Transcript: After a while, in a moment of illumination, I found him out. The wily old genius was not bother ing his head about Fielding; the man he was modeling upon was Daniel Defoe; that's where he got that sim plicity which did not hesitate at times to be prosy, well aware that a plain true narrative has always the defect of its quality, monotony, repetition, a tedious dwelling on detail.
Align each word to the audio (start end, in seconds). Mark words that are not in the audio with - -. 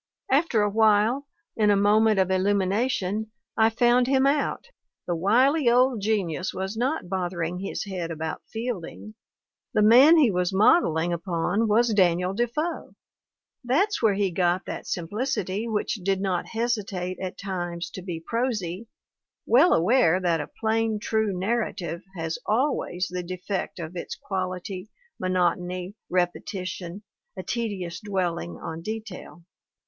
After 0.31 0.63
a 0.63 0.69
while, 0.71 1.27
in 1.55 1.69
a 1.69 1.75
moment 1.75 2.17
of 2.17 2.31
illumination, 2.31 3.29
I 3.55 3.69
found 3.69 4.07
him 4.07 4.25
out. 4.25 4.65
The 5.05 5.15
wily 5.15 5.69
old 5.69 6.01
genius 6.01 6.55
was 6.55 6.75
not 6.75 7.07
bother 7.07 7.43
ing 7.43 7.59
his 7.59 7.85
head 7.85 8.09
about 8.09 8.41
Fielding; 8.47 9.13
the 9.75 9.83
man 9.83 10.17
he 10.17 10.31
was 10.31 10.51
modeling 10.51 11.13
upon 11.13 11.67
was 11.67 11.93
Daniel 11.93 12.33
Defoe; 12.33 12.95
that's 13.63 14.01
where 14.01 14.15
he 14.15 14.31
got 14.31 14.65
that 14.65 14.87
sim 14.87 15.07
plicity 15.07 15.69
which 15.71 15.99
did 16.03 16.19
not 16.19 16.47
hesitate 16.47 17.19
at 17.19 17.37
times 17.37 17.91
to 17.91 18.01
be 18.01 18.19
prosy, 18.25 18.87
well 19.45 19.71
aware 19.71 20.19
that 20.19 20.41
a 20.41 20.49
plain 20.59 20.97
true 20.99 21.31
narrative 21.31 22.01
has 22.17 22.39
always 22.47 23.07
the 23.07 23.21
defect 23.21 23.77
of 23.77 23.95
its 23.95 24.15
quality, 24.15 24.89
monotony, 25.19 25.93
repetition, 26.09 27.03
a 27.37 27.43
tedious 27.43 27.99
dwelling 28.03 28.57
on 28.57 28.81
detail. 28.81 29.43